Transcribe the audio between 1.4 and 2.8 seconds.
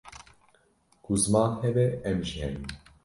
hebe em jî henin